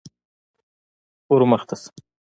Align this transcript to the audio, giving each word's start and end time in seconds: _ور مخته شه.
_ور 1.29 1.41
مخته 1.51 1.75
شه. 1.81 1.89